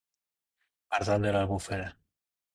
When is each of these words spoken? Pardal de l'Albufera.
Pardal 0.95 1.27
de 1.27 1.35
l'Albufera. 1.37 1.87